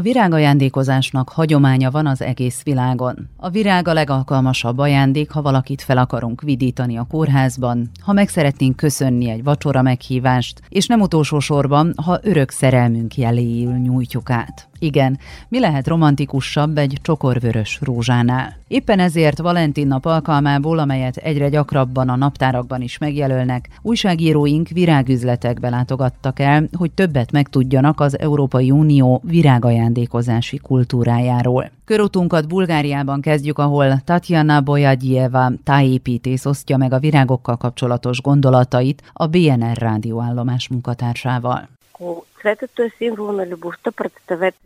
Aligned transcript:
A 0.00 0.02
virágajándékozásnak 0.02 1.28
hagyománya 1.28 1.90
van 1.90 2.06
az 2.06 2.22
egész 2.22 2.62
világon. 2.62 3.28
A 3.36 3.50
virág 3.50 3.88
a 3.88 3.92
legalkalmasabb 3.92 4.78
ajándék, 4.78 5.30
ha 5.30 5.42
valakit 5.42 5.82
fel 5.82 5.98
akarunk 5.98 6.42
vidítani 6.42 6.98
a 6.98 7.06
kórházban, 7.10 7.90
ha 8.00 8.12
meg 8.12 8.28
szeretnénk 8.28 8.76
köszönni 8.76 9.28
egy 9.30 9.42
vacsora 9.42 9.82
meghívást, 9.82 10.60
és 10.68 10.86
nem 10.86 11.00
utolsó 11.00 11.38
sorban, 11.38 11.92
ha 12.04 12.18
örök 12.22 12.50
szerelmünk 12.50 13.16
jeléül 13.16 13.76
nyújtjuk 13.76 14.30
át. 14.30 14.69
Igen, 14.82 15.18
mi 15.48 15.60
lehet 15.60 15.86
romantikusabb 15.86 16.78
egy 16.78 16.98
csokorvörös 17.02 17.78
rózsánál? 17.82 18.56
Éppen 18.68 18.98
ezért 18.98 19.38
Valentin 19.38 19.86
nap 19.86 20.04
alkalmából, 20.04 20.78
amelyet 20.78 21.16
egyre 21.16 21.48
gyakrabban 21.48 22.08
a 22.08 22.16
naptárakban 22.16 22.80
is 22.80 22.98
megjelölnek, 22.98 23.68
újságíróink 23.82 24.68
virágüzletekbe 24.68 25.68
látogattak 25.68 26.38
el, 26.38 26.68
hogy 26.72 26.90
többet 26.90 27.32
megtudjanak 27.32 28.00
az 28.00 28.18
Európai 28.18 28.70
Unió 28.70 29.20
virágajándékozási 29.24 30.58
kultúrájáról. 30.58 31.70
Körutunkat 31.84 32.48
Bulgáriában 32.48 33.20
kezdjük, 33.20 33.58
ahol 33.58 34.00
Tatjana 34.04 34.60
Bojagyeva 34.60 35.50
tájépítész 35.64 36.44
osztja 36.44 36.76
meg 36.76 36.92
a 36.92 36.98
virágokkal 36.98 37.56
kapcsolatos 37.56 38.20
gondolatait 38.20 39.02
a 39.12 39.26
BNR 39.26 39.76
rádióállomás 39.76 40.68
munkatársával. 40.68 41.68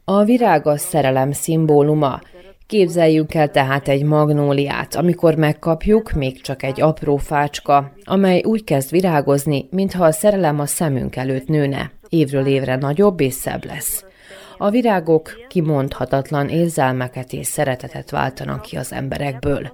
A 0.05 0.24
virág 0.24 0.66
a 0.66 0.77
szerelem 0.77 1.33
szimbóluma. 1.33 2.20
Képzeljünk 2.66 3.34
el 3.34 3.50
tehát 3.50 3.88
egy 3.88 4.05
magnóliát, 4.05 4.95
amikor 4.95 5.34
megkapjuk, 5.34 6.12
még 6.12 6.41
csak 6.41 6.62
egy 6.62 6.80
apró 6.80 7.16
fácska, 7.16 7.92
amely 8.05 8.42
úgy 8.42 8.64
kezd 8.64 8.91
virágozni, 8.91 9.69
mintha 9.70 10.05
a 10.05 10.12
szerelem 10.12 10.60
a 10.60 10.66
szemünk 10.66 11.16
előtt 11.16 11.47
nőne. 11.47 11.91
Évről 12.09 12.47
évre 12.47 12.77
nagyobb 12.77 13.20
és 13.20 13.33
szebb 13.33 13.64
lesz. 13.64 14.05
A 14.59 14.70
virágok 14.70 15.31
kimondhatatlan 15.48 16.48
érzelmeket 16.48 17.33
és 17.33 17.47
szeretetet 17.47 18.11
váltanak 18.11 18.62
ki 18.62 18.77
az 18.77 18.92
emberekből. 18.92 19.72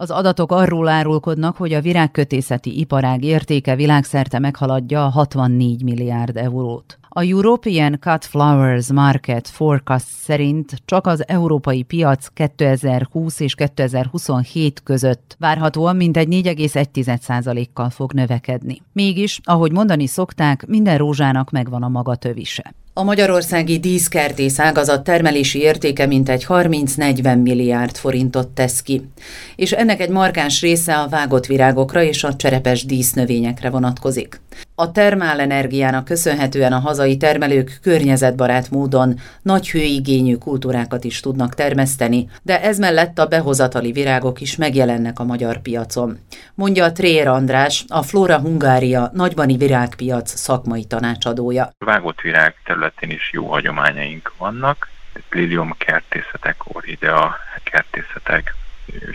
Az 0.00 0.10
adatok 0.10 0.52
arról 0.52 0.88
árulkodnak, 0.88 1.56
hogy 1.56 1.72
a 1.72 1.80
virágkötészeti 1.80 2.78
iparág 2.78 3.24
értéke 3.24 3.76
világszerte 3.76 4.38
meghaladja 4.38 5.04
a 5.04 5.08
64 5.08 5.82
milliárd 5.82 6.36
eurót. 6.36 6.98
A 7.08 7.20
European 7.22 7.98
Cut 8.00 8.24
Flowers 8.24 8.92
Market 8.92 9.48
Forecast 9.48 10.06
szerint 10.06 10.82
csak 10.84 11.06
az 11.06 11.28
európai 11.28 11.82
piac 11.82 12.26
2020 12.26 13.40
és 13.40 13.54
2027 13.54 14.82
között 14.82 15.36
várhatóan 15.38 15.96
mintegy 15.96 16.28
4,1%-kal 16.30 17.90
fog 17.90 18.12
növekedni. 18.12 18.82
Mégis, 18.92 19.40
ahogy 19.42 19.72
mondani 19.72 20.06
szokták, 20.06 20.66
minden 20.66 20.98
rózsának 20.98 21.50
megvan 21.50 21.82
a 21.82 21.88
maga 21.88 22.14
tövise. 22.14 22.74
A 22.98 23.02
magyarországi 23.02 23.78
díszkertész 23.78 24.58
ágazat 24.58 25.04
termelési 25.04 25.60
értéke 25.60 26.06
mintegy 26.06 26.44
30-40 26.48 27.42
milliárd 27.42 27.96
forintot 27.96 28.48
tesz 28.48 28.82
ki, 28.82 29.08
és 29.56 29.72
ennek 29.72 30.00
egy 30.00 30.10
markáns 30.10 30.60
része 30.60 30.96
a 30.98 31.08
vágott 31.08 31.46
virágokra 31.46 32.02
és 32.02 32.24
a 32.24 32.36
cserepes 32.36 32.84
dísznövényekre 32.84 33.70
vonatkozik. 33.70 34.40
A 34.74 34.92
termálenergiának 34.92 36.04
köszönhetően 36.04 36.72
a 36.72 36.78
hazai 36.78 37.16
termelők 37.16 37.78
környezetbarát 37.82 38.70
módon 38.70 39.18
nagy 39.42 39.70
hőigényű 39.70 40.36
kultúrákat 40.36 41.04
is 41.04 41.20
tudnak 41.20 41.54
termeszteni, 41.54 42.28
de 42.42 42.62
ez 42.62 42.78
mellett 42.78 43.18
a 43.18 43.26
behozatali 43.26 43.92
virágok 43.92 44.40
is 44.40 44.56
megjelennek 44.56 45.18
a 45.18 45.24
magyar 45.24 45.60
piacon. 45.60 46.18
Mondja 46.54 46.92
Trér 46.92 47.28
András, 47.28 47.84
a 47.88 48.02
Flora 48.02 48.38
Hungária 48.38 49.10
nagybani 49.14 49.56
virágpiac 49.56 50.30
szakmai 50.34 50.84
tanácsadója. 50.84 51.70
Vágott 51.78 52.20
virág 52.20 52.54
területén 52.88 53.10
is 53.10 53.32
jó 53.32 53.50
hagyományaink 53.50 54.32
vannak, 54.36 54.88
lilium 55.30 55.74
kertészetek, 55.76 56.76
orhidea 56.76 57.38
kertészetek, 57.62 58.54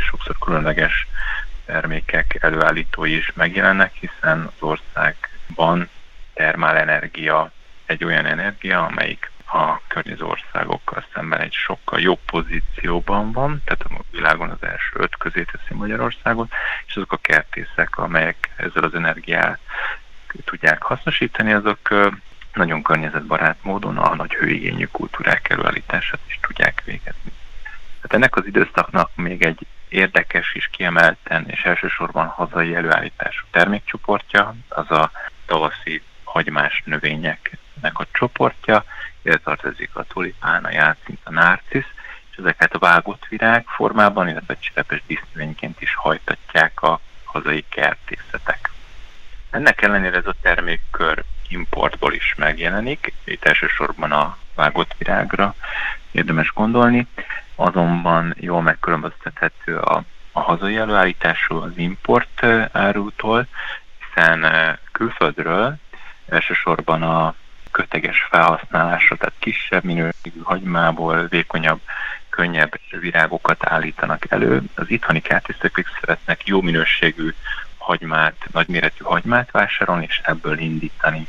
sokszor 0.10 0.38
különleges 0.40 1.08
termékek 1.66 2.38
előállítói 2.40 3.16
is 3.16 3.32
megjelennek, 3.34 3.94
hiszen 3.94 4.52
az 4.56 4.62
ország 4.62 5.16
van 5.56 5.90
termálenergia 6.34 7.52
egy 7.86 8.04
olyan 8.04 8.26
energia, 8.26 8.86
amelyik 8.86 9.32
a 9.46 9.82
környező 9.88 10.24
országokkal 10.24 11.06
szemben 11.14 11.40
egy 11.40 11.54
sokkal 11.54 12.00
jobb 12.00 12.20
pozícióban 12.26 13.32
van, 13.32 13.62
tehát 13.66 13.82
a 13.82 14.04
világon 14.12 14.50
az 14.50 14.64
első 14.68 14.94
öt 14.94 15.18
közé 15.18 15.44
teszi 15.44 15.74
Magyarországot, 15.74 16.52
és 16.86 16.96
azok 16.96 17.12
a 17.12 17.18
kertészek, 17.18 17.98
amelyek 17.98 18.50
ezzel 18.56 18.84
az 18.84 18.96
energiát 18.96 19.60
tudják 20.46 20.82
hasznosítani, 20.82 21.54
azok 21.54 21.90
nagyon 22.54 22.82
környezetbarát 22.82 23.58
módon 23.62 23.98
a 23.98 24.16
nagy 24.16 24.34
hőigényű 24.34 24.86
kultúrák 24.86 25.50
előállítását 25.50 26.20
is 26.28 26.40
tudják 26.42 26.82
végezni. 26.86 27.32
Tehát 27.96 28.14
ennek 28.14 28.36
az 28.36 28.46
időszaknak 28.46 29.10
még 29.16 29.44
egy 29.44 29.68
érdekes 29.90 30.54
és 30.54 30.70
kiemelten 30.72 31.46
és 31.48 31.64
elsősorban 31.64 32.28
hazai 32.28 32.76
előállítású 32.76 33.46
termékcsoportja, 33.52 34.56
az 34.68 34.92
a 34.92 35.12
tavaszi 35.46 36.02
hagymás 36.24 36.82
növényeknek 36.86 38.00
a 38.00 38.08
csoportja, 38.12 38.84
ide 39.22 39.38
tartozik 39.38 39.90
a 39.94 40.04
tulipán, 40.04 40.66
a 40.66 40.72
játszint, 40.72 41.20
a 41.24 41.32
nárcisz, 41.32 41.92
és 42.32 42.38
ezeket 42.38 42.74
a 42.74 42.80
vágott 42.80 43.26
virág 43.30 43.66
formában, 43.68 44.30
illetve 44.30 44.58
cserepes 44.60 45.02
dísznövényként 45.08 45.82
is 45.82 45.96
hajtatják 45.96 46.82
a 46.82 47.00
hazai 47.24 47.66
kertészetek. 47.70 48.72
Ennek 49.50 49.82
ellenére 49.82 50.18
ez 50.18 50.28
a 50.28 50.36
termékkör 50.42 51.24
importból 51.54 52.14
is 52.14 52.36
megjelenik, 52.38 53.14
itt 53.24 53.46
elsősorban 53.46 54.12
a 54.12 54.38
vágott 54.56 54.96
virágra 54.98 55.56
érdemes 56.12 56.52
gondolni, 56.54 57.08
azonban 57.56 58.36
jól 58.40 58.62
megkülönböztethető 58.62 59.78
a, 59.78 60.04
a 60.32 60.40
hazai 60.40 60.78
előállítású 60.78 61.56
az 61.56 61.72
import 61.76 62.46
árutól, 62.72 63.48
hiszen 64.00 64.46
külföldről 64.92 65.76
elsősorban 66.28 67.04
a 67.04 67.36
köteges 67.72 68.28
felhasználásra, 68.30 69.16
tehát 69.16 69.34
kisebb 69.40 69.84
minőségű 69.84 70.40
hagymából, 70.44 71.28
vékonyabb, 71.28 71.82
könnyebb 72.30 72.80
virágokat 73.00 73.66
állítanak 73.66 74.26
elő. 74.30 74.62
Az 74.76 74.90
itthoni 74.90 75.22
kertészek 75.22 75.86
szeretnek 76.00 76.48
jó 76.48 76.62
minőségű 76.62 77.34
hagymát, 77.78 78.36
nagyméretű 78.52 79.04
hagymát 79.04 79.52
vásárolni, 79.52 80.06
és 80.08 80.22
ebből 80.24 80.60
indítani 80.60 81.28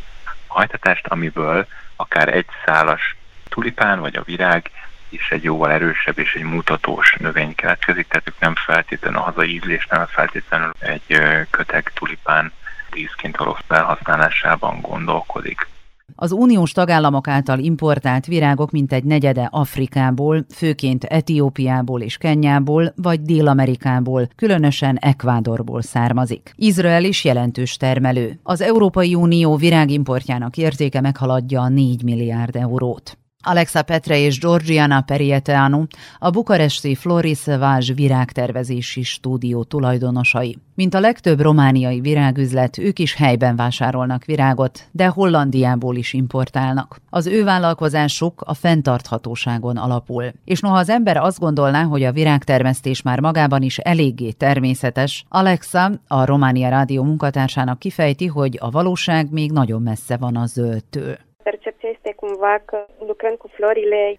hajtatást, 0.54 1.06
amiből 1.06 1.66
akár 1.96 2.28
egy 2.28 2.46
szálas 2.64 3.16
tulipán 3.48 4.00
vagy 4.00 4.16
a 4.16 4.22
virág 4.22 4.70
is 5.08 5.30
egy 5.30 5.44
jóval 5.44 5.70
erősebb 5.70 6.18
és 6.18 6.34
egy 6.34 6.42
mutatós 6.42 7.14
növény 7.18 7.54
keletkezik, 7.54 8.08
tehát 8.08 8.28
ők 8.28 8.38
nem 8.38 8.54
feltétlenül 8.54 9.18
a 9.18 9.22
hazai 9.22 9.54
ízlés, 9.54 9.86
nem 9.86 10.06
feltétlenül 10.06 10.72
egy 10.78 11.20
köteg 11.50 11.90
tulipán 11.94 12.52
díszként 12.90 13.36
való 13.36 13.58
felhasználásában 13.66 14.80
gondolkodik. 14.80 15.66
Az 16.14 16.32
uniós 16.32 16.72
tagállamok 16.72 17.28
által 17.28 17.58
importált 17.58 18.26
virágok 18.26 18.70
mintegy 18.70 19.04
negyede 19.04 19.48
Afrikából, 19.52 20.44
főként 20.54 21.04
Etiópiából 21.04 22.00
és 22.00 22.16
Kenyából, 22.16 22.92
vagy 22.96 23.22
Dél-Amerikából, 23.22 24.28
különösen 24.36 24.96
Ekvádorból 24.96 25.82
származik. 25.82 26.52
Izrael 26.56 27.04
is 27.04 27.24
jelentős 27.24 27.76
termelő. 27.76 28.40
Az 28.42 28.60
Európai 28.60 29.14
Unió 29.14 29.56
virágimportjának 29.56 30.56
értéke 30.56 31.00
meghaladja 31.00 31.60
a 31.60 31.68
4 31.68 32.02
milliárd 32.02 32.56
eurót. 32.56 33.18
Alexa 33.44 33.82
Petre 33.82 34.18
és 34.18 34.38
Georgiana 34.38 35.00
Perieteanu, 35.00 35.84
a 36.18 36.30
bukaresti 36.30 36.94
Floris 36.94 37.44
Vázs 37.44 37.92
virágtervezési 37.92 39.02
stúdió 39.02 39.62
tulajdonosai. 39.62 40.58
Mint 40.74 40.94
a 40.94 41.00
legtöbb 41.00 41.40
romániai 41.40 42.00
virágüzlet, 42.00 42.78
ők 42.78 42.98
is 42.98 43.14
helyben 43.14 43.56
vásárolnak 43.56 44.24
virágot, 44.24 44.88
de 44.92 45.06
Hollandiából 45.06 45.96
is 45.96 46.12
importálnak. 46.12 47.00
Az 47.10 47.26
ő 47.26 47.44
vállalkozásuk 47.44 48.42
a 48.46 48.54
fenntarthatóságon 48.54 49.76
alapul. 49.76 50.24
És 50.44 50.60
noha 50.60 50.76
az 50.76 50.88
ember 50.88 51.16
azt 51.16 51.38
gondolná, 51.38 51.82
hogy 51.82 52.02
a 52.02 52.12
virágtermesztés 52.12 53.02
már 53.02 53.20
magában 53.20 53.62
is 53.62 53.78
eléggé 53.78 54.30
természetes, 54.30 55.24
Alexa, 55.28 55.90
a 56.08 56.24
Románia 56.24 56.68
Rádió 56.68 57.02
munkatársának 57.02 57.78
kifejti, 57.78 58.26
hogy 58.26 58.58
a 58.60 58.70
valóság 58.70 59.30
még 59.30 59.52
nagyon 59.52 59.82
messze 59.82 60.16
van 60.16 60.36
a 60.36 60.46
zöldtől. 60.46 61.16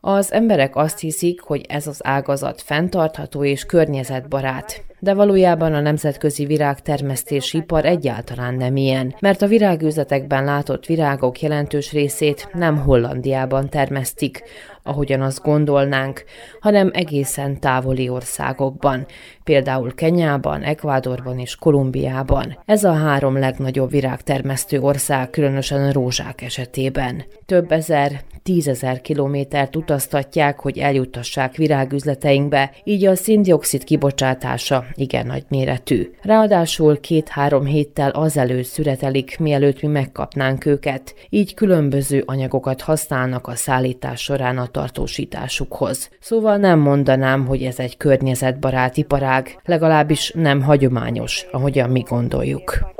Az 0.02 0.32
emberek 0.32 0.76
azt 0.76 1.00
hiszik, 1.00 1.42
hogy 1.42 1.66
ez 1.68 1.88
az 1.88 2.00
ágazat 2.04 2.62
fenntartható 2.62 3.44
és 3.44 3.66
környezetbarát 3.66 4.84
de 5.06 5.14
valójában 5.14 5.74
a 5.74 5.80
nemzetközi 5.80 6.46
virágtermesztési 6.46 7.58
ipar 7.58 7.86
egyáltalán 7.86 8.54
nem 8.54 8.76
ilyen, 8.76 9.16
mert 9.20 9.42
a 9.42 9.48
virágüzletekben 9.48 10.44
látott 10.44 10.86
virágok 10.86 11.42
jelentős 11.42 11.92
részét 11.92 12.50
nem 12.54 12.78
Hollandiában 12.78 13.70
termesztik, 13.70 14.44
ahogyan 14.84 15.22
azt 15.22 15.42
gondolnánk, 15.42 16.24
hanem 16.60 16.92
egészen 16.94 17.60
távoli 17.60 18.10
országokban, 18.10 19.06
például 19.44 19.96
Kenyában, 19.96 20.62
Ekvádorban 20.62 21.40
és 21.40 21.56
Kolumbiában. 21.56 22.60
Ez 22.66 22.84
a 22.84 22.94
három 22.94 23.40
legnagyobb 23.40 23.90
virágtermesztő 23.90 24.80
ország, 24.80 25.30
különösen 25.30 25.84
a 25.84 25.92
rózsák 25.92 26.42
esetében. 26.42 27.24
Több 27.56 27.72
ezer, 27.72 28.12
tízezer 28.44 29.02
kilométert 29.02 29.76
utaztatják, 29.76 30.60
hogy 30.60 30.78
eljutassák 30.78 31.56
virágüzleteinkbe, 31.56 32.72
így 32.84 33.06
a 33.06 33.16
szindioxid 33.16 33.84
kibocsátása 33.84 34.84
igen 34.94 35.26
nagy 35.26 35.44
méretű. 35.50 36.10
Ráadásul 36.22 37.00
két-három 37.00 37.66
héttel 37.66 38.10
azelőtt 38.10 38.64
szüretelik, 38.64 39.40
mielőtt 39.40 39.82
mi 39.82 39.88
megkapnánk 39.88 40.66
őket, 40.66 41.16
így 41.30 41.54
különböző 41.54 42.24
anyagokat 42.26 42.82
használnak 42.82 43.48
a 43.48 43.56
szállítás 43.56 44.22
során 44.22 44.58
a 44.58 44.68
tartósításukhoz. 44.68 46.10
Szóval 46.20 46.58
nem 46.58 46.80
mondanám, 46.80 47.46
hogy 47.46 47.62
ez 47.62 47.80
egy 47.80 47.98
környezetbarát 47.98 48.98
iparág, 48.98 49.62
legalábbis 49.66 50.32
nem 50.32 50.62
hagyományos, 50.62 51.46
ahogyan 51.52 51.90
mi 51.90 52.04
gondoljuk. 52.10 52.94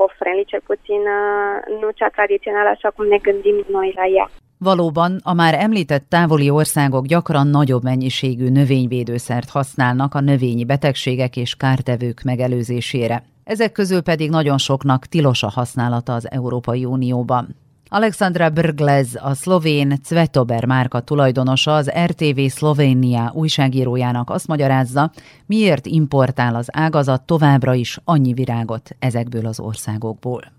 nu 1.80 1.90
cea 1.90 2.08
tradițională 2.08 2.68
așa 2.68 2.90
cum 2.90 3.06
ne 3.08 3.16
gândim 3.16 3.64
noi 3.68 3.92
la 3.96 4.06
ea. 4.06 4.30
Valóban 4.58 5.20
a 5.22 5.32
már 5.32 5.54
említett 5.54 6.08
távoli 6.08 6.50
országok 6.50 7.06
gyakran 7.06 7.46
nagyobb 7.46 7.82
mennyiségű 7.82 8.48
növényvédőszert 8.48 9.50
használnak 9.50 10.14
a 10.14 10.20
növényi 10.20 10.64
betegségek 10.64 11.36
és 11.36 11.54
kártevők 11.54 12.22
megelőzésére. 12.22 13.24
Ezek 13.44 13.72
közül 13.72 14.00
pedig 14.00 14.30
nagyon 14.30 14.58
soknak 14.58 15.06
tilos 15.06 15.42
a 15.42 15.48
használata 15.48 16.14
az 16.14 16.30
Európai 16.30 16.84
Unióban. 16.84 17.56
Alexandra 17.88 18.50
Brglez, 18.50 19.18
a 19.22 19.34
szlovén 19.34 19.98
Cvetober 20.02 20.64
márka 20.64 21.00
tulajdonosa, 21.00 21.74
az 21.74 21.90
RTV 22.04 22.40
Szlovénia 22.46 23.32
újságírójának 23.34 24.30
azt 24.30 24.46
magyarázza, 24.46 25.10
miért 25.46 25.86
importál 25.86 26.54
az 26.54 26.68
ágazat 26.72 27.22
továbbra 27.22 27.74
is 27.74 27.98
annyi 28.04 28.32
virágot 28.32 28.96
ezekből 28.98 29.46
az 29.46 29.60
országokból. 29.60 30.55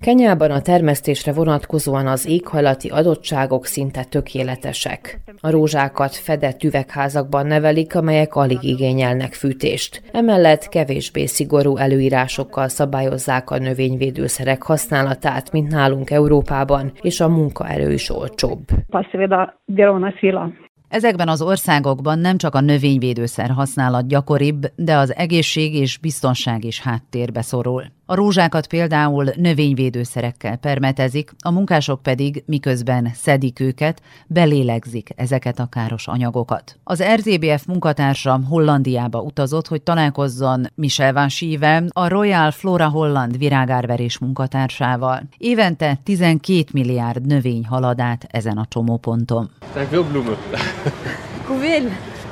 Kenyában 0.00 0.50
a 0.50 0.60
termesztésre 0.60 1.32
vonatkozóan 1.32 2.06
az 2.06 2.26
éghajlati 2.28 2.88
adottságok 2.88 3.64
szinte 3.64 4.04
tökéletesek. 4.04 5.18
A 5.40 5.50
rózsákat 5.50 6.14
fedett 6.14 6.62
üvegházakban 6.62 7.46
nevelik, 7.46 7.96
amelyek 7.96 8.34
alig 8.34 8.62
igényelnek 8.62 9.32
fűtést. 9.32 10.02
Emellett 10.12 10.68
kevésbé 10.68 11.26
szigorú 11.26 11.76
előírásokkal 11.76 12.68
szabályozzák 12.68 13.50
a 13.50 13.58
növényvédőszerek 13.58 14.62
használatát, 14.62 15.52
mint 15.52 15.70
nálunk 15.70 16.10
Európában, 16.10 16.92
és 17.00 17.20
a 17.20 17.28
munkaerő 17.28 17.92
is 17.92 18.10
olcsóbb. 18.10 18.64
Ezekben 20.88 21.28
az 21.28 21.42
országokban 21.42 22.18
nem 22.18 22.36
csak 22.36 22.54
a 22.54 22.60
növényvédőszer 22.60 23.50
használat 23.50 24.08
gyakoribb, 24.08 24.72
de 24.76 24.96
az 24.96 25.14
egészség 25.14 25.74
és 25.74 25.98
biztonság 25.98 26.64
is 26.64 26.80
háttérbe 26.80 27.42
szorul. 27.42 27.84
A 28.06 28.14
rózsákat 28.14 28.66
például 28.66 29.32
növényvédőszerekkel 29.36 30.56
permetezik, 30.56 31.32
a 31.38 31.50
munkások 31.50 32.02
pedig 32.02 32.42
miközben 32.46 33.10
szedik 33.14 33.60
őket, 33.60 34.02
belélegzik 34.26 35.10
ezeket 35.16 35.58
a 35.58 35.66
káros 35.66 36.06
anyagokat. 36.06 36.78
Az 36.84 37.02
RTBF 37.02 37.64
munkatársa 37.66 38.40
Hollandiába 38.48 39.20
utazott, 39.20 39.68
hogy 39.68 39.82
találkozzon 39.82 40.66
Michel 40.74 41.12
Van 41.12 41.28
Schievel, 41.28 41.86
a 41.88 42.08
Royal 42.08 42.50
Flora 42.50 42.88
Holland 42.88 43.38
virágárverés 43.38 44.18
munkatársával. 44.18 45.22
Évente 45.38 45.98
12 46.02 46.64
milliárd 46.72 47.26
növény 47.26 47.66
halad 47.66 48.00
át 48.00 48.26
ezen 48.30 48.56
a 48.56 48.66
csomóponton. 48.68 49.50
Hoeveel? 51.46 51.82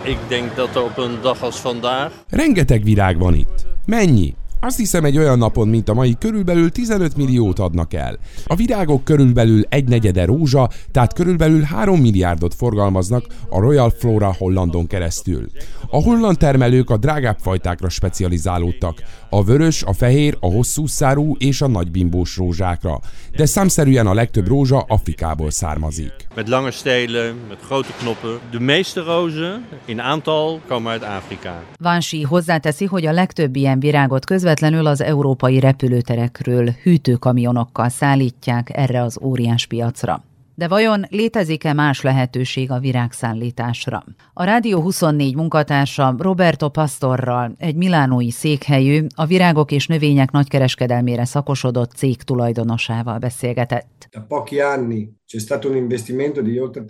Ik 0.04 0.18
denk 0.28 0.54
dat 0.54 0.76
er 0.76 0.82
op 0.82 0.98
een 0.98 1.18
dag 1.22 1.42
als 1.42 1.60
vandaag... 1.60 2.12
Rengeteg 2.28 2.82
virág 2.84 3.18
van 3.18 3.34
itt. 3.34 3.66
Mennyi? 3.86 4.34
Azt 4.64 4.76
hiszem 4.76 5.04
egy 5.04 5.18
olyan 5.18 5.38
napon, 5.38 5.68
mint 5.68 5.88
a 5.88 5.94
mai, 5.94 6.16
körülbelül 6.18 6.70
15 6.70 7.16
milliót 7.16 7.58
adnak 7.58 7.94
el. 7.94 8.18
A 8.46 8.54
virágok 8.54 9.04
körülbelül 9.04 9.62
egy 9.68 9.88
negyede 9.88 10.24
rózsa, 10.24 10.68
tehát 10.92 11.12
körülbelül 11.12 11.62
3 11.62 12.00
milliárdot 12.00 12.54
forgalmaznak 12.54 13.24
a 13.48 13.60
Royal 13.60 13.90
Flora 13.90 14.34
Hollandon 14.38 14.86
keresztül. 14.86 15.46
A 15.90 16.02
holland 16.02 16.38
termelők 16.38 16.90
a 16.90 16.96
drágább 16.96 17.38
fajtákra 17.40 17.88
specializálódtak, 17.88 19.02
a 19.30 19.44
vörös, 19.44 19.82
a 19.82 19.92
fehér, 19.92 20.36
a 20.40 20.46
hosszú 20.46 20.86
szárú 20.86 21.36
és 21.38 21.62
a 21.62 21.68
nagybimbós 21.68 22.36
rózsákra, 22.36 23.00
de 23.36 23.46
számszerűen 23.46 24.06
a 24.06 24.14
legtöbb 24.14 24.46
rózsa 24.46 24.78
Afrikából 24.88 25.50
származik. 25.50 26.12
Met 26.34 26.48
lange 26.48 26.70
stelen, 26.70 27.34
met 27.48 27.58
grote 27.66 27.92
knoppen. 27.98 28.38
De 28.50 28.58
meeste 28.58 29.00
rozen 29.00 29.66
in 29.84 29.98
aantal 29.98 30.60
komen 30.68 30.92
uit 30.92 31.02
Afrika. 31.02 31.62
Vansi 31.78 32.22
hozzáteszi, 32.22 32.84
hogy 32.84 33.06
a 33.06 33.12
legtöbb 33.12 33.56
ilyen 33.56 33.80
virágot 33.80 34.24
közvetlenül 34.24 34.50
az 34.60 35.00
európai 35.00 35.60
repülőterekről 35.60 36.70
hűtőkamionokkal 36.82 37.88
szállítják 37.88 38.70
erre 38.76 39.02
az 39.02 39.18
óriás 39.22 39.66
piacra. 39.66 40.22
De 40.54 40.68
vajon 40.68 41.06
létezik-e 41.10 41.72
más 41.72 42.00
lehetőség 42.00 42.70
a 42.70 42.78
virágszállításra? 42.78 44.04
A 44.32 44.44
Rádió 44.44 44.80
24 44.80 45.34
munkatársa 45.34 46.14
Roberto 46.18 46.68
Pastorral, 46.68 47.54
egy 47.58 47.74
milánói 47.74 48.30
székhelyű, 48.30 49.06
a 49.14 49.26
virágok 49.26 49.70
és 49.70 49.86
növények 49.86 50.30
nagykereskedelmére 50.30 51.24
szakosodott 51.24 51.92
cég 51.92 52.22
tulajdonosával 52.22 53.18
beszélgetett. 53.18 54.08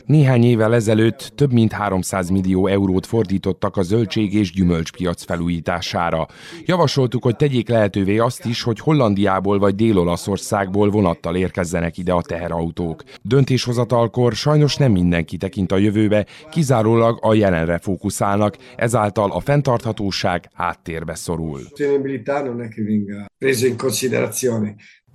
Néhány 0.06 0.44
évvel 0.44 0.74
ezelőtt 0.74 1.32
több 1.34 1.52
mint 1.52 1.72
300 1.72 2.28
millió 2.28 2.66
eurót 2.66 3.06
fordítottak 3.06 3.76
a 3.76 3.82
zöldség 3.82 4.34
és 4.34 4.52
gyümölcspiac 4.52 5.24
felújítására. 5.24 6.28
Javasoltuk, 6.64 7.22
hogy 7.22 7.36
tegyék 7.36 7.68
lehetővé 7.68 8.18
azt 8.18 8.44
is, 8.44 8.62
hogy 8.62 8.78
Hollandiából 8.78 9.58
vagy 9.58 9.74
Dél-Olaszországból 9.74 10.90
vonattal 10.90 11.36
érkezzenek 11.36 11.98
ide 11.98 12.12
a 12.12 12.22
teherautók. 12.22 13.02
Döntéshozatalkor 13.22 14.32
sajnos 14.32 14.76
nem 14.76 14.92
mindenki 14.92 15.36
tekint 15.36 15.72
a 15.72 15.76
jövőbe, 15.76 16.26
kizárólag 16.50 17.18
a 17.20 17.34
jelenre 17.34 17.78
fókuszálnak, 17.78 18.56
ezáltal 18.76 19.30
a 19.30 19.40
fenntarthatóság 19.40 20.50
háttérbe 20.54 21.14
szorul 21.14 21.60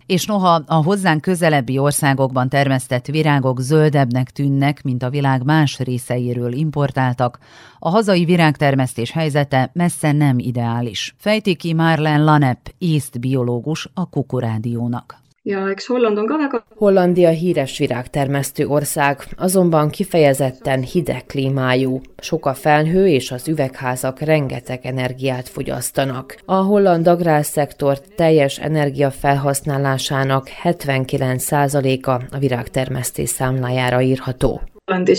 és 0.07 0.25
noha 0.25 0.63
a 0.65 0.75
hozzánk 0.75 1.21
közelebbi 1.21 1.77
országokban 1.77 2.49
termesztett 2.49 3.05
virágok 3.05 3.59
zöldebbnek 3.59 4.29
tűnnek, 4.29 4.83
mint 4.83 5.03
a 5.03 5.09
világ 5.09 5.43
más 5.43 5.79
részeiről 5.79 6.51
importáltak, 6.51 7.39
a 7.79 7.89
hazai 7.89 8.25
virágtermesztés 8.25 9.11
helyzete 9.11 9.69
messze 9.73 10.11
nem 10.11 10.39
ideális. 10.39 11.15
Fejti 11.17 11.55
ki 11.55 11.73
Marlen 11.73 12.23
Lanep, 12.23 12.73
észt 12.77 13.19
biológus 13.19 13.89
a 13.93 14.09
Kukurádiónak. 14.09 15.25
Ja, 15.49 15.67
eks 15.69 15.85
Holland 15.85 16.17
on 16.17 16.25
ka 16.25 16.37
väga... 16.37 16.63
Hollandia 16.75 17.29
híres 17.29 17.77
virágtermesztő 17.77 18.65
ország, 18.65 19.23
azonban 19.37 19.89
kifejezetten 19.89 20.81
hideg 20.81 21.25
klímájú. 21.25 22.01
Sok 22.17 22.45
a 22.45 22.53
felhő 22.53 23.07
és 23.07 23.31
az 23.31 23.47
üvegházak 23.47 24.19
rengeteg 24.19 24.85
energiát 24.85 25.49
fogyasztanak. 25.49 26.37
A 26.45 26.55
holland 26.55 27.07
agrárszektor 27.07 27.99
teljes 27.99 28.59
energia 28.59 29.11
felhasználásának 29.11 30.47
79%-a 30.63 32.11
a 32.11 32.37
virágtermesztés 32.39 33.29
számlájára 33.29 34.01
írható. 34.01 34.61
Holland. 34.85 35.09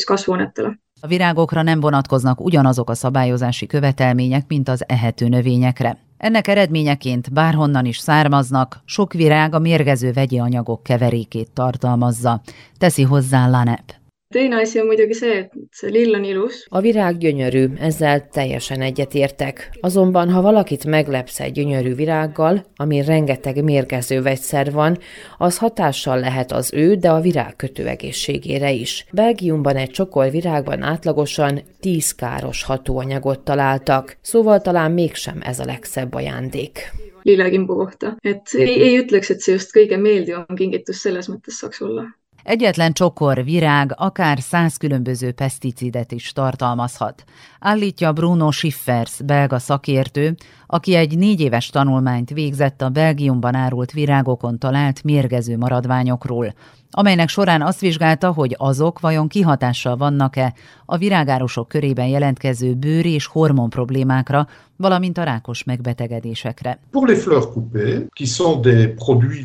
A 1.00 1.06
virágokra 1.06 1.62
nem 1.62 1.80
vonatkoznak 1.80 2.40
ugyanazok 2.40 2.90
a 2.90 2.94
szabályozási 2.94 3.66
követelmények, 3.66 4.44
mint 4.48 4.68
az 4.68 4.84
ehető 4.88 5.28
növényekre. 5.28 6.07
Ennek 6.18 6.48
eredményeként 6.48 7.32
bárhonnan 7.32 7.84
is 7.84 7.98
származnak, 7.98 8.80
sok 8.84 9.12
virág 9.12 9.54
a 9.54 9.58
mérgező 9.58 10.12
vegyi 10.12 10.38
anyagok 10.38 10.82
keverékét 10.82 11.50
tartalmazza, 11.50 12.40
teszi 12.78 13.02
hozzá 13.02 13.48
Lanep. 13.48 13.97
Teine 14.34 14.56
asi 14.60 14.80
on 14.80 14.86
muidugi 14.86 15.14
see, 15.14 15.36
et 15.38 15.52
see 15.72 15.90
lill 15.90 16.14
on 16.14 16.24
ilus. 16.24 16.66
A 16.68 16.80
virág 16.80 17.18
gyönyörű, 17.18 17.66
ezzel 17.78 18.28
teljesen 18.28 18.80
egyetértek. 18.80 19.70
Azonban, 19.80 20.30
ha 20.30 20.42
valakit 20.42 20.84
meglepsz 20.84 21.40
egy 21.40 21.52
gyönyörű 21.52 21.94
virággal, 21.94 22.64
ami 22.76 23.02
rengeteg 23.04 23.64
mérgező 23.64 24.22
vegyszer 24.22 24.72
van, 24.72 24.98
az 25.38 25.58
hatással 25.58 26.20
lehet 26.20 26.52
az 26.52 26.72
ő, 26.74 26.94
de 26.94 27.10
a 27.10 27.20
virág 27.20 27.56
kötő 27.56 27.86
egészségére 27.86 28.72
is. 28.72 29.06
Belgiumban 29.12 29.76
egy 29.76 29.90
csokol 29.90 30.28
virágban 30.28 30.82
átlagosan 30.82 31.62
10 31.80 32.14
káros 32.14 32.62
hatóanyagot 32.62 33.40
találtak, 33.40 34.16
szóval 34.20 34.60
talán 34.60 34.92
mégsem 34.92 35.38
ez 35.42 35.58
a 35.58 35.64
legszebb 35.64 36.14
ajándék 36.14 36.92
lillekimbu 37.22 37.74
kohta. 37.74 38.16
Et 38.20 38.48
ei, 38.52 38.80
ei 38.80 38.98
ütleks, 38.98 39.30
et 39.30 39.40
see 39.40 39.52
just 39.54 39.72
kõige 39.72 39.96
meeldivam 39.96 40.54
kingitus 40.54 40.98
selles 40.98 41.28
mõttes 41.28 41.60
saaks 41.60 41.80
olla 41.80 42.06
Egyetlen 42.48 42.92
csokor, 42.92 43.44
virág 43.44 43.92
akár 43.96 44.38
száz 44.40 44.76
különböző 44.76 45.32
peszticidet 45.32 46.12
is 46.12 46.32
tartalmazhat. 46.32 47.24
Állítja 47.60 48.12
Bruno 48.12 48.50
Schiffers, 48.50 49.22
belga 49.24 49.58
szakértő, 49.58 50.34
aki 50.66 50.94
egy 50.94 51.18
négy 51.18 51.40
éves 51.40 51.70
tanulmányt 51.70 52.30
végzett 52.30 52.82
a 52.82 52.88
Belgiumban 52.88 53.54
árult 53.54 53.92
virágokon 53.92 54.58
talált 54.58 55.02
mérgező 55.02 55.56
maradványokról, 55.56 56.54
amelynek 56.90 57.28
során 57.28 57.62
azt 57.62 57.80
vizsgálta, 57.80 58.32
hogy 58.32 58.54
azok 58.58 59.00
vajon 59.00 59.28
kihatással 59.28 59.96
vannak-e 59.96 60.54
a 60.86 60.96
virágárusok 60.96 61.68
körében 61.68 62.06
jelentkező 62.06 62.74
bőr- 62.74 63.06
és 63.06 63.26
hormon 63.26 63.70
problémákra, 63.70 64.46
valamint 64.76 65.18
a 65.18 65.22
rákos 65.22 65.64
megbetegedésekre. 65.64 66.78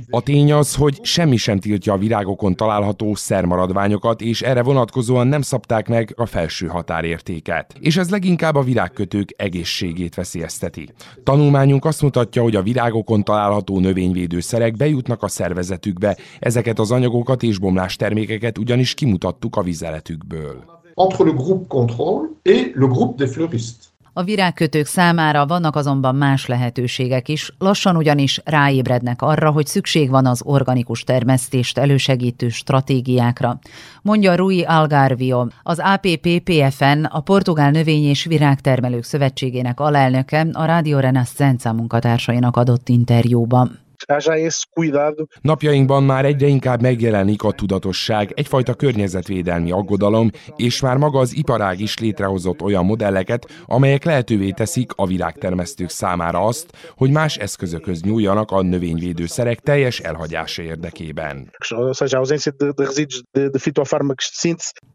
A 0.10 0.22
tény 0.22 0.54
az, 0.54 0.76
hogy 0.76 1.00
semmi 1.02 1.38
sem 1.38 1.60
tiltja 1.60 1.94
a 1.94 1.98
virágokon 1.98 2.56
található 2.56 2.93
szermaradványokat, 3.14 4.22
és 4.22 4.42
erre 4.42 4.64
vonatkozóan 4.64 5.28
nem 5.28 5.42
szabták 5.42 5.88
meg 5.88 6.14
a 6.18 6.26
felső 6.26 6.68
határértéket. 6.68 7.74
És 7.80 7.98
ez 7.98 8.10
leginkább 8.10 8.56
a 8.56 8.64
virágkötők 8.64 9.34
egészségét 9.38 10.16
veszélyezteti. 10.16 10.90
Tanulmányunk 11.24 11.86
azt 11.86 12.02
mutatja, 12.02 12.42
hogy 12.42 12.56
a 12.56 12.62
virágokon 12.62 13.24
található 13.24 13.80
növényvédőszerek 13.80 14.76
bejutnak 14.76 15.24
a 15.24 15.28
szervezetükbe, 15.28 16.18
ezeket 16.40 16.80
az 16.80 16.92
anyagokat 16.92 17.44
és 17.44 17.60
bomlástermékeket 17.60 18.58
ugyanis 18.58 18.94
kimutattuk 18.94 19.56
a 19.56 19.62
vizeletükből. 19.62 20.64
Entre 20.96 21.24
le 21.24 21.32
groupe 21.32 21.68
contrôle 21.68 22.30
et 22.44 22.76
le 22.76 22.88
groupe 22.88 23.16
des 23.16 23.32
fleuristes. 23.34 23.93
A 24.16 24.24
virágkötők 24.24 24.86
számára 24.86 25.46
vannak 25.46 25.76
azonban 25.76 26.16
más 26.16 26.46
lehetőségek 26.46 27.30
is, 27.30 27.54
lassan 27.58 27.96
ugyanis 27.96 28.42
ráébrednek 28.46 29.22
arra, 29.22 29.52
hogy 29.52 29.66
szükség 29.66 30.10
van 30.10 30.26
az 30.26 30.42
organikus 30.46 31.04
termesztést 31.04 31.78
elősegítő 31.78 32.50
stratégiákra. 32.50 33.60
Mondja 34.02 34.36
Rui 34.36 34.64
Algarvio, 34.64 35.48
az 35.64 35.80
APP-PFN, 35.80 37.04
a 37.04 37.20
Portugál 37.20 37.72
Növény- 37.72 38.10
és 38.10 38.26
Virágtermelők 38.26 39.04
Szövetségének 39.04 39.80
alelnöke 39.80 40.48
a 40.52 40.66
Radio 40.66 41.00
Renascença 41.00 41.74
munkatársainak 41.74 42.58
adott 42.58 42.90
interjúban 42.90 43.83
haja 44.08 44.46
esse 44.46 44.66
cuidado. 44.74 45.26
Napjainkban 45.42 46.04
már 46.04 46.26
egyre 46.26 46.48
inkább 46.48 46.82
megjelenik 46.82 47.44
a 47.44 47.52
tudatosság, 47.52 48.32
egyfajta 48.36 48.74
környezetvédelmi 48.74 49.72
aggodalom, 49.72 50.30
és 50.56 50.82
már 50.82 50.98
maga 50.98 51.20
az 51.20 51.36
iparág 51.36 51.80
is 51.80 51.98
létrehozott 51.98 52.62
olyan 52.62 52.86
modelleket, 52.86 53.52
amelyek 53.66 54.04
lehetővé 54.04 54.50
teszik 54.50 54.92
a 54.96 55.06
világtermesztők 55.06 55.90
számára 55.90 56.40
azt, 56.40 56.78
hogy 56.96 57.12
más 57.12 57.38
eszközökhöz 57.38 58.02
nyúljanak 58.02 58.52
a 58.52 58.62
növényvédőszerek 58.62 59.60
teljes 59.60 60.00
elhagyása 60.00 60.62
érdekében. 60.62 61.52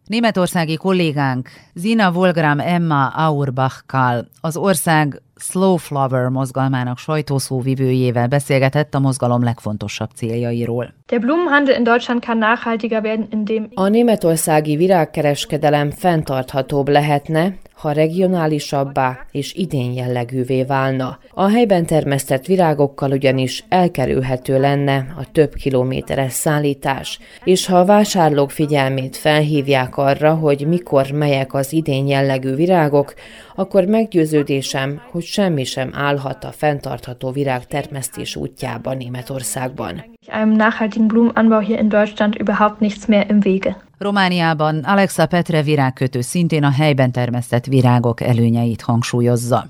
Németországi 0.08 0.76
kollégánk 0.76 1.48
Zina 1.74 2.12
Volgram 2.12 2.60
Emma 2.60 3.06
Auerbach-kal 3.06 4.28
az 4.40 4.56
ország 4.56 5.22
Slow 5.36 5.76
Flower 5.76 6.28
mozgalmának 6.28 6.98
sajtószóvivőjével 6.98 8.26
beszélgetett 8.26 8.94
a 8.94 8.98
mozgalom 8.98 9.42
legfontosabb 9.42 10.10
céljairól. 10.14 10.94
Der 11.06 11.20
Blumenhandel 11.20 11.76
in 11.76 11.82
Deutschland 11.82 12.24
kann 12.24 12.38
nachhaltiger 12.38 13.02
werden, 13.02 13.26
indem 13.30 13.68
a 13.74 13.88
németországi 13.88 14.76
virágkereskedelem 14.76 15.90
fenntarthatóbb 15.90 16.88
lehetne, 16.88 17.54
ha 17.78 17.92
regionálisabbá 17.92 19.18
és 19.32 19.54
idén 19.54 19.92
jellegűvé 19.92 20.62
válna. 20.62 21.18
A 21.30 21.48
helyben 21.48 21.86
termesztett 21.86 22.46
virágokkal 22.46 23.10
ugyanis 23.10 23.64
elkerülhető 23.68 24.60
lenne 24.60 25.14
a 25.18 25.30
több 25.32 25.54
kilométeres 25.54 26.32
szállítás, 26.32 27.18
és 27.44 27.66
ha 27.66 27.78
a 27.78 27.84
vásárlók 27.84 28.50
figyelmét 28.50 29.16
felhívják 29.16 29.96
arra, 29.96 30.34
hogy 30.34 30.66
mikor 30.66 31.10
melyek 31.10 31.54
az 31.54 31.72
idén 31.72 32.06
jellegű 32.06 32.54
virágok, 32.54 33.14
akkor 33.54 33.84
meggyőződésem, 33.84 35.00
hogy 35.10 35.24
semmi 35.24 35.64
sem 35.64 35.90
állhat 35.94 36.44
a 36.44 36.52
fenntartható 36.52 37.30
virágtermesztés 37.30 38.36
útjában 38.36 38.96
Németországban. 38.96 40.04
Einem 40.26 40.52
nachhaltigen 40.52 41.06
Blumenanbau 41.06 41.60
hier 41.60 41.78
in 41.78 41.88
Deutschland 41.88 42.40
überhaupt 42.40 42.80
nichts 42.80 43.06
mehr 43.06 43.26
im 43.30 43.40
Wege. 43.44 43.87
Romániában 43.98 44.84
Alexa 44.84 45.26
Petre 45.26 45.62
virágkötő 45.62 46.20
szintén 46.20 46.64
a 46.64 46.70
helyben 46.70 47.12
termesztett 47.12 47.64
virágok 47.64 48.20
előnyeit 48.20 48.82
hangsúlyozza. 48.82 49.64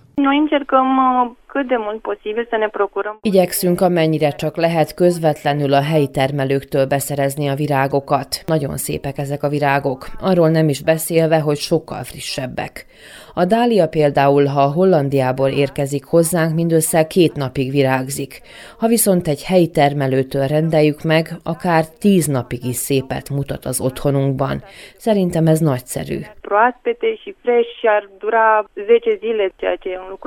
Igyekszünk 3.20 3.80
amennyire 3.80 4.30
csak 4.30 4.56
lehet 4.56 4.94
közvetlenül 4.94 5.72
a 5.72 5.82
helyi 5.82 6.10
termelőktől 6.10 6.86
beszerezni 6.86 7.48
a 7.48 7.54
virágokat. 7.54 8.42
Nagyon 8.46 8.76
szépek 8.76 9.18
ezek 9.18 9.42
a 9.42 9.48
virágok, 9.48 10.06
arról 10.20 10.48
nem 10.48 10.68
is 10.68 10.82
beszélve, 10.82 11.40
hogy 11.40 11.56
sokkal 11.56 12.04
frissebbek. 12.04 12.86
A 13.42 13.44
dália 13.44 13.86
például, 13.88 14.44
ha 14.44 14.72
Hollandiából 14.72 15.48
érkezik 15.48 16.04
hozzánk, 16.04 16.54
mindössze 16.54 17.06
két 17.06 17.34
napig 17.34 17.70
virágzik. 17.70 18.40
Ha 18.78 18.86
viszont 18.86 19.28
egy 19.28 19.44
helyi 19.44 19.70
termelőtől 19.70 20.46
rendeljük 20.46 21.02
meg, 21.02 21.28
akár 21.44 21.84
tíz 22.00 22.26
napig 22.26 22.64
is 22.64 22.76
szépet 22.76 23.30
mutat 23.30 23.64
az 23.64 23.80
otthonunkban. 23.80 24.62
Szerintem 24.96 25.46
ez 25.46 25.58
nagyszerű. 25.58 26.18
Proaspete 26.40 27.14
și 27.22 27.34
fresh 27.42 27.84
ar 27.96 28.08
dura 28.18 28.64
10 28.74 29.18
zile, 29.20 29.50
ceea 29.56 29.76
ce 29.76 29.90
e 29.90 29.98
un. 29.98 30.18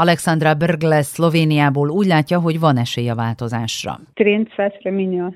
Alexandra 0.00 0.54
Bergles 0.54 1.06
Szlovéniából 1.06 1.88
úgy 1.88 2.06
látja, 2.06 2.40
hogy 2.40 2.60
van 2.60 2.76
esély 2.76 3.08
a 3.08 3.14
változásra. 3.14 4.00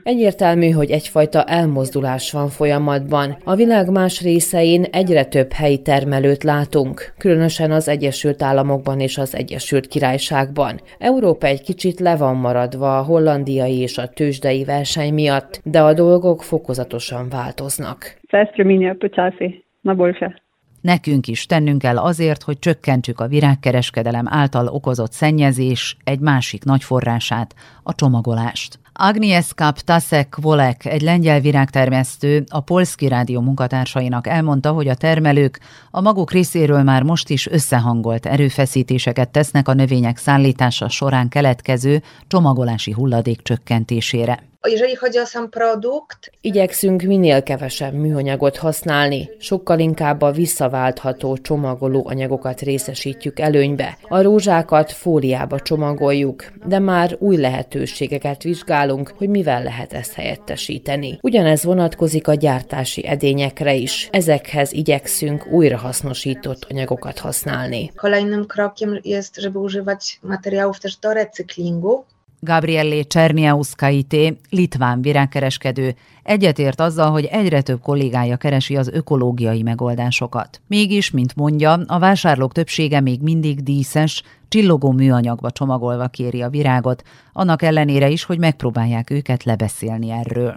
Egyértelmű, 0.03 0.71
hogy 0.71 0.91
egyfajta 0.91 1.45
elmozdulás 1.45 2.33
van 2.33 2.49
folyamatban. 2.49 3.37
A 3.45 3.55
világ 3.55 3.91
más 3.91 4.23
részein 4.23 4.83
egyre 4.83 5.25
több 5.25 5.53
helyi 5.53 5.83
termelőt 5.83 6.43
látunk, 6.43 7.15
különösen 7.19 7.71
az 7.71 7.89
Egyesült 7.89 8.43
Államokban 8.43 9.01
és 9.01 9.19
az 9.19 9.37
Egyesült 9.37 9.87
Királyságban. 9.87 10.81
Európa 10.99 11.47
egy 11.47 11.63
kicsit 11.63 12.01
le 12.01 12.17
van 12.17 12.37
maradva 12.37 12.99
a 12.99 13.03
hollandiai 13.03 13.79
és 13.79 13.99
a 13.99 14.09
tőzsdei 14.09 14.65
verseny 14.65 15.15
miatt, 15.15 15.61
de 15.65 15.81
a 15.81 15.95
dolgok 15.95 16.43
fokozatosan 16.43 17.29
változnak. 17.29 17.99
Fest 18.29 18.57
Romania 18.57 18.95
počasi, 18.99 19.65
na 19.81 19.95
boljše. 19.95 20.42
Nekünk 20.83 21.27
is 21.27 21.47
tennünk 21.47 21.79
kell 21.79 21.99
azért, 21.99 22.43
hogy 22.43 22.59
csökkentsük 22.59 23.21
a 23.21 23.29
virágkereskedelem 23.29 24.27
által 24.29 24.67
okozott 24.67 25.13
szennyezés 25.13 25.97
egy 26.05 26.19
másik 26.19 26.65
nagy 26.65 26.85
forrását, 26.85 27.55
a 27.83 27.95
csomagolást. 27.95 28.79
Agnieszka 28.93 29.73
Ptasek 29.73 30.37
Volek, 30.37 30.85
egy 30.85 31.03
lengyel 31.03 31.41
virágtermesztő, 31.41 32.45
a 32.49 32.61
Polski 32.61 33.09
Rádió 33.09 33.41
munkatársainak 33.41 34.27
elmondta, 34.27 34.73
hogy 34.73 34.89
a 34.89 34.95
termelők 34.95 35.61
a 35.91 36.01
maguk 36.01 36.33
részéről 36.33 36.83
már 36.83 37.03
most 37.03 37.29
is 37.29 37.47
összehangolt 37.47 38.27
erőfeszítéseket 38.27 39.31
tesznek 39.31 39.69
a 39.69 39.75
növények 39.75 40.17
szállítása 40.17 40.89
során 40.89 41.29
keletkező 41.29 42.03
csomagolási 42.27 42.93
hulladék 42.93 43.43
csökkentésére. 43.43 44.52
Jeżeli 44.69 44.95
chodzi 44.95 45.19
o 45.19 45.25
sam 45.25 45.49
produkt... 45.49 46.31
Igyekszünk 46.41 47.03
minél 47.03 47.43
kevesebb 47.43 47.95
műanyagot 47.95 48.57
használni, 48.57 49.31
sokkal 49.39 49.79
inkább 49.79 50.23
a 50.23 50.31
visszaváltható 50.31 51.37
csomagoló 51.37 52.07
anyagokat 52.09 52.61
részesítjük 52.61 53.39
előnybe. 53.39 53.99
A 54.09 54.23
rózsákat 54.23 54.93
fóliába 54.93 55.61
csomagoljuk, 55.61 56.45
de 56.67 56.79
már 56.79 57.17
új 57.19 57.37
lehetőségeket 57.37 58.43
vizsgálunk, 58.43 59.13
hogy 59.17 59.29
mivel 59.29 59.63
lehet 59.63 59.93
ezt 59.93 60.13
helyettesíteni. 60.13 61.19
Ugyanez 61.21 61.65
vonatkozik 61.65 62.29
a 62.29 62.35
gyártási 62.35 63.07
edényekre 63.07 63.75
is. 63.75 64.09
Ezekhez 64.13 64.73
igyekszünk 64.73 65.47
újrahasznosított 65.47 66.67
anyagokat 66.71 67.19
használni. 67.19 67.91
Kolejnym 67.97 68.47
krokiem 68.47 68.99
jest, 69.03 69.41
żeby 69.41 69.59
używać 69.59 70.19
materiałów 70.23 70.81
też 70.81 70.97
do 70.97 71.13
recyklingu, 71.13 72.05
Gabrielle 72.45 73.03
Cserniauszkaité, 73.03 74.37
litván 74.51 75.03
virágkereskedő, 75.03 75.95
egyetért 76.23 76.81
azzal, 76.81 77.11
hogy 77.11 77.25
egyre 77.25 77.61
több 77.63 77.81
kollégája 77.81 78.37
keresi 78.37 78.77
az 78.77 78.89
ökológiai 78.93 79.63
megoldásokat. 79.63 80.61
Mégis, 80.67 81.11
mint 81.11 81.37
mondja, 81.37 81.73
a 81.73 81.99
vásárlók 81.99 82.53
többsége 82.53 83.01
még 83.01 83.21
mindig 83.21 83.63
díszes, 83.63 84.23
csillogó 84.53 84.91
műanyagba 84.91 85.51
csomagolva 85.51 86.07
kéri 86.07 86.43
a 86.43 86.49
virágot, 86.49 87.03
annak 87.33 87.63
ellenére 87.63 88.09
is, 88.09 88.25
hogy 88.25 88.39
megpróbálják 88.39 89.11
őket 89.11 89.45
lebeszélni 89.45 90.11
erről. 90.11 90.57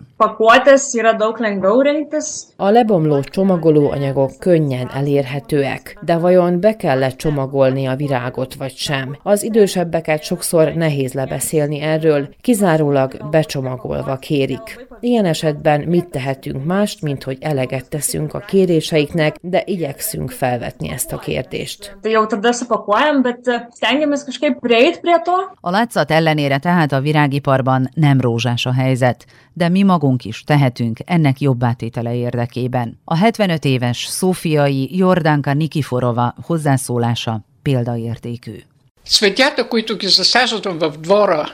A 2.58 2.70
lebomló 2.70 3.22
csomagoló 3.22 3.90
anyagok 3.92 4.32
könnyen 4.40 4.90
elérhetőek, 4.94 5.98
de 6.02 6.18
vajon 6.18 6.60
be 6.60 6.75
kell 6.75 7.04
-e 7.04 7.10
csomagolni 7.10 7.86
a 7.86 7.96
virágot 7.96 8.54
vagy 8.54 8.75
sem? 8.75 9.18
Az 9.24 9.44
idősebbeket 9.44 10.24
sokszor 10.24 10.74
nehéz 10.74 11.14
lebeszélni 11.14 11.82
erről, 11.82 12.30
kizárólag 12.42 13.30
becsomagolva 13.30 14.16
kérik. 14.16 14.88
Ilyen 15.00 15.25
esetben 15.25 15.82
mit 15.82 16.06
tehetünk 16.06 16.66
mást, 16.66 17.02
mint 17.02 17.24
hogy 17.24 17.38
eleget 17.42 17.90
teszünk 17.90 18.34
a 18.34 18.40
kéréseiknek, 18.40 19.36
de 19.42 19.64
igyekszünk 19.66 20.32
felvetni 20.32 20.90
ezt 20.90 21.12
a 21.12 21.18
kérdést. 21.18 21.98
A 25.62 25.70
látszat 25.70 26.12
ellenére 26.12 26.58
tehát 26.58 26.92
a 26.92 27.02
virágiparban 27.02 27.90
nem 27.94 28.22
rózsás 28.22 28.66
a 28.66 28.74
helyzet, 28.74 29.25
de 29.54 29.70
mi 29.70 29.84
magunk 29.84 30.25
is 30.25 30.44
tehetünk 30.44 31.00
ennek 31.06 31.42
jobbátétele 31.42 32.16
érdekében. 32.16 33.00
A 33.04 33.16
75 33.16 33.66
éves 33.66 34.06
szófiai 34.06 34.98
Jordánka 34.98 35.54
Nikiforova 35.54 36.36
hozzászólása 36.42 37.42
példaértékű. 37.62 38.56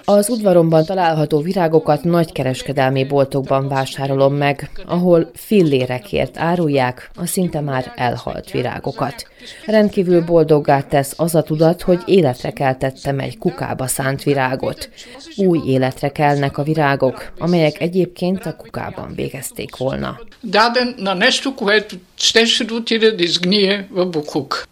Az 0.05 0.29
udvaromban 0.29 0.85
található 0.85 1.39
virágokat 1.39 2.03
nagy 2.03 2.31
kereskedelmi 2.31 3.05
boltokban 3.05 3.67
vásárolom 3.67 4.33
meg, 4.33 4.69
ahol 4.85 5.31
fillérekért 5.33 6.37
árulják 6.37 7.11
a 7.15 7.25
szinte 7.25 7.59
már 7.61 7.91
elhalt 7.95 8.51
virágokat. 8.51 9.27
Rendkívül 9.65 10.21
boldoggá 10.21 10.81
tesz 10.81 11.13
az 11.17 11.35
a 11.35 11.41
tudat, 11.41 11.81
hogy 11.81 12.01
életre 12.05 12.51
keltettem 12.51 13.19
egy 13.19 13.37
kukába 13.37 13.87
szánt 13.87 14.23
virágot. 14.23 14.89
Új 15.35 15.59
életre 15.65 16.09
kelnek 16.11 16.57
a 16.57 16.63
virágok, 16.63 17.31
amelyek 17.39 17.81
egyébként 17.81 18.45
a 18.45 18.55
kukában 18.55 19.13
végezték 19.15 19.77
volna. 19.77 20.19
Dáden 20.41 20.95
na 20.97 21.13
nestu 21.13 21.53
kuhet 21.53 21.91
stesrutire 22.15 23.09
dizgnie 23.09 23.87
v 23.89 24.07
bukuk. 24.07 24.69